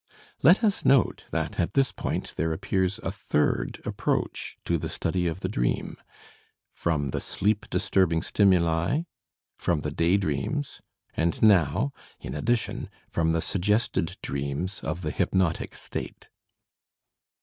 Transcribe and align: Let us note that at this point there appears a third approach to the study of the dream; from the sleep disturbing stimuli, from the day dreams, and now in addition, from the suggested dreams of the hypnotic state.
Let 0.41 0.63
us 0.63 0.83
note 0.83 1.25
that 1.29 1.59
at 1.59 1.75
this 1.75 1.91
point 1.91 2.33
there 2.35 2.53
appears 2.53 2.97
a 3.03 3.11
third 3.11 3.79
approach 3.85 4.57
to 4.65 4.79
the 4.79 4.89
study 4.89 5.27
of 5.27 5.41
the 5.41 5.47
dream; 5.47 5.95
from 6.71 7.11
the 7.11 7.21
sleep 7.21 7.67
disturbing 7.69 8.23
stimuli, 8.23 9.03
from 9.59 9.81
the 9.81 9.91
day 9.91 10.17
dreams, 10.17 10.81
and 11.13 11.39
now 11.43 11.91
in 12.19 12.33
addition, 12.33 12.89
from 13.07 13.33
the 13.33 13.43
suggested 13.43 14.17
dreams 14.23 14.79
of 14.79 15.03
the 15.03 15.11
hypnotic 15.11 15.75
state. 15.75 16.29